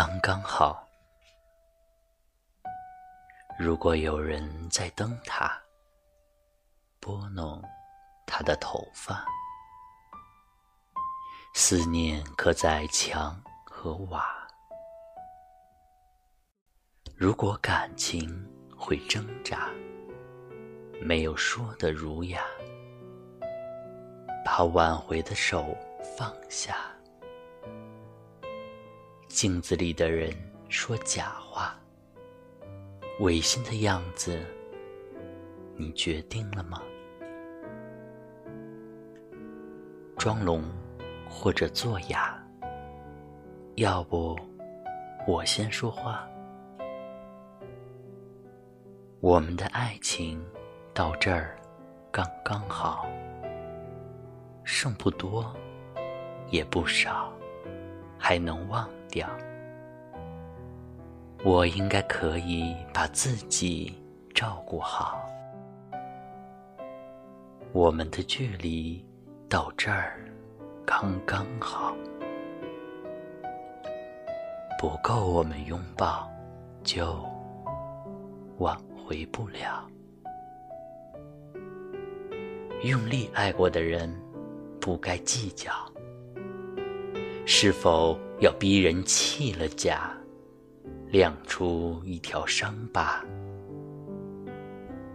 [0.00, 0.88] 刚刚好。
[3.58, 5.60] 如果有人在灯塔
[6.98, 7.62] 拨弄
[8.26, 9.26] 他的头发，
[11.52, 14.26] 思念刻在墙和瓦。
[17.14, 18.26] 如果感情
[18.74, 19.68] 会挣扎，
[20.98, 22.42] 没有说的儒雅，
[24.46, 25.76] 把挽回的手
[26.16, 26.90] 放下。
[29.30, 30.28] 镜子里的人
[30.68, 31.72] 说假话，
[33.20, 34.44] 违心的样子，
[35.76, 36.82] 你决定了吗？
[40.18, 40.64] 装聋
[41.28, 42.36] 或者作哑，
[43.76, 44.36] 要不
[45.28, 46.28] 我先说话。
[49.20, 50.44] 我们的爱情
[50.92, 51.56] 到这儿
[52.10, 53.06] 刚刚好，
[54.64, 55.54] 剩不多，
[56.50, 57.32] 也不少，
[58.18, 59.28] 还能忘掉。
[61.44, 63.98] 我应该可以把自己
[64.34, 65.26] 照顾好。
[67.72, 69.04] 我们的距离
[69.48, 70.20] 到这儿
[70.84, 71.94] 刚刚好，
[74.78, 76.28] 不够我们拥抱，
[76.82, 77.24] 就
[78.58, 79.86] 挽回不了。
[82.82, 84.14] 用力爱过的人，
[84.80, 85.72] 不该计较。
[87.46, 90.16] 是否要逼人弃了甲，
[91.08, 93.24] 亮出一条伤疤？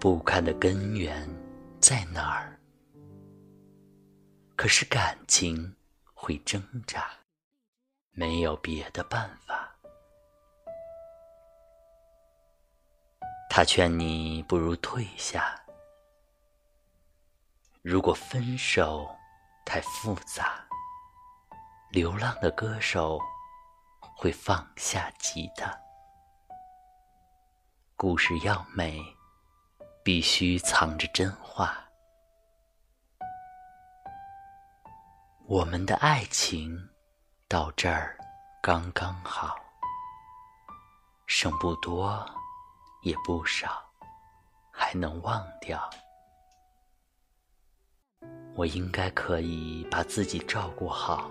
[0.00, 1.28] 不堪的根源
[1.80, 2.58] 在哪儿？
[4.56, 5.74] 可是感情
[6.14, 7.08] 会挣扎，
[8.10, 9.72] 没有别的办法。
[13.48, 15.58] 他劝你不如退下。
[17.82, 19.08] 如果分手
[19.64, 20.65] 太复杂。
[21.90, 23.18] 流浪的歌手
[24.16, 25.72] 会放下吉他。
[27.94, 29.00] 故事要美，
[30.02, 31.78] 必须藏着真话。
[35.46, 36.76] 我们的爱情
[37.48, 38.18] 到这儿
[38.60, 39.56] 刚刚好，
[41.26, 42.28] 剩不多
[43.02, 43.80] 也不少，
[44.72, 45.88] 还能忘掉。
[48.54, 51.30] 我应该可以把自己照顾好。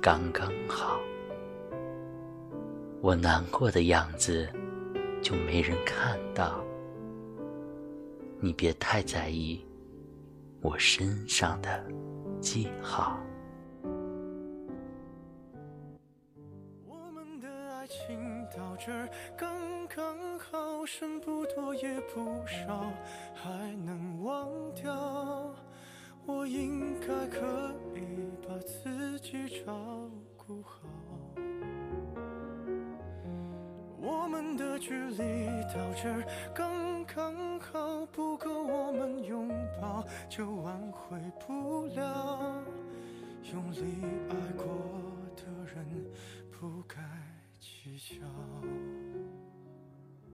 [0.00, 1.00] 刚刚好，
[3.02, 4.48] 我难过的样子
[5.20, 6.64] 就没人看到。
[8.38, 9.66] 你别太在意
[10.62, 11.84] 我身上的
[12.40, 13.18] 记号。
[16.86, 18.92] 我们的爱情到这
[19.36, 19.50] 刚
[19.88, 22.92] 刚好，剩不多也不少，
[23.34, 25.52] 还能忘掉。
[26.24, 27.67] 我应该可
[29.30, 29.74] 己照
[30.38, 30.78] 顾好。
[34.00, 42.54] 我们的距离到这儿刚刚好，不够我们拥抱，就挽回不了。
[43.52, 44.02] 用力